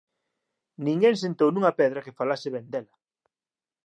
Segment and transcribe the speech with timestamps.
[0.87, 2.93] Ninguén sentou nunha pedra que falase ben dela